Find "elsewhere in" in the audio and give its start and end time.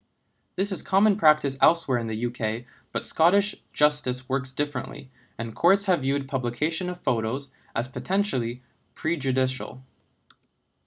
1.61-2.07